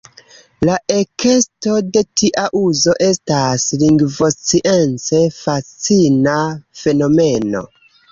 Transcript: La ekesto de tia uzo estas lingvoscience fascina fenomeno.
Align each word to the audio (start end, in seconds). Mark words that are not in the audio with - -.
La 0.67 0.75
ekesto 0.93 1.73
de 1.97 2.01
tia 2.21 2.45
uzo 2.59 2.95
estas 3.07 3.65
lingvoscience 3.83 5.11
fascina 5.37 6.39
fenomeno. 6.81 7.63